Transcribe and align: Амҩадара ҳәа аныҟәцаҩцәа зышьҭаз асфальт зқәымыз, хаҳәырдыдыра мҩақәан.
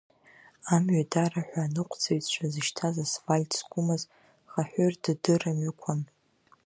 Амҩадара 0.73 1.41
ҳәа 1.47 1.61
аныҟәцаҩцәа 1.65 2.45
зышьҭаз 2.51 2.95
асфальт 3.05 3.49
зқәымыз, 3.57 4.03
хаҳәырдыдыра 4.51 5.51
мҩақәан. 5.57 6.01